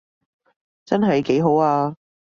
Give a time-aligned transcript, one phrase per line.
[0.83, 1.95] 真係幾好啊